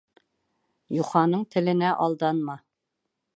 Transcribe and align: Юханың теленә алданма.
Юханың 0.95 1.43
теленә 1.57 1.93
алданма. 2.07 2.57